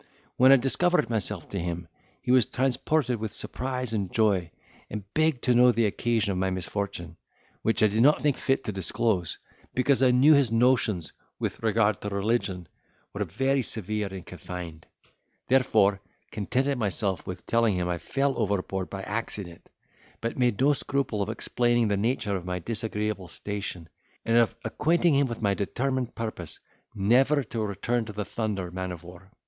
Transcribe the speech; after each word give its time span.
When 0.35 0.51
I 0.51 0.55
discovered 0.55 1.11
myself 1.11 1.47
to 1.49 1.59
him, 1.59 1.87
he 2.23 2.31
was 2.31 2.47
transported 2.47 3.19
with 3.19 3.31
surprise 3.31 3.93
and 3.93 4.11
joy, 4.11 4.49
and 4.89 5.03
begged 5.13 5.43
to 5.43 5.53
know 5.53 5.71
the 5.71 5.85
occasion 5.85 6.31
of 6.31 6.39
my 6.39 6.49
misfortune, 6.49 7.17
which 7.61 7.83
I 7.83 7.87
did 7.87 8.01
not 8.01 8.19
think 8.19 8.39
fit 8.39 8.63
to 8.63 8.71
disclose, 8.71 9.37
because 9.75 10.01
I 10.01 10.09
knew 10.09 10.33
his 10.33 10.49
notions 10.51 11.13
with 11.37 11.61
regard 11.61 12.01
to 12.01 12.09
religion 12.09 12.67
were 13.13 13.23
very 13.25 13.61
severe 13.61 14.07
and 14.07 14.25
confined; 14.25 14.87
therefore 15.49 16.01
contented 16.31 16.79
myself 16.79 17.27
with 17.27 17.45
telling 17.45 17.75
him 17.75 17.87
I 17.87 17.99
fell 17.99 18.33
overboard 18.39 18.89
by 18.89 19.03
accident; 19.03 19.69
but 20.19 20.35
made 20.35 20.59
no 20.59 20.73
scruple 20.73 21.21
of 21.21 21.29
explaining 21.29 21.89
the 21.89 21.95
nature 21.95 22.35
of 22.35 22.43
my 22.43 22.57
disagreeable 22.57 23.27
station, 23.27 23.87
and 24.25 24.35
of 24.35 24.55
acquainting 24.65 25.13
him 25.13 25.27
with 25.27 25.43
my 25.43 25.53
determined 25.53 26.15
purpose 26.15 26.57
never 26.95 27.43
to 27.43 27.63
return 27.63 28.05
to 28.05 28.13
the 28.13 28.25
Thunder 28.25 28.71
man 28.71 28.91
of 28.91 29.03
war. 29.03 29.29